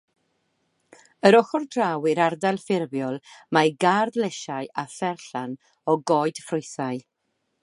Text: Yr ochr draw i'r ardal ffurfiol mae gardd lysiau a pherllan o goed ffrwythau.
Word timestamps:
Yr 1.29 1.35
ochr 1.39 1.65
draw 1.75 2.07
i'r 2.13 2.21
ardal 2.29 2.57
ffurfiol 2.63 3.19
mae 3.59 3.75
gardd 3.87 4.19
lysiau 4.25 4.73
a 4.85 4.89
pherllan 4.97 5.57
o 5.95 6.01
goed 6.15 6.47
ffrwythau. 6.49 7.05